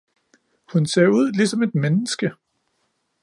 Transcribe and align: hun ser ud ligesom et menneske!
hun 0.73 0.85
ser 0.85 1.07
ud 1.07 1.31
ligesom 1.31 1.63
et 1.63 1.75
menneske! 1.75 2.31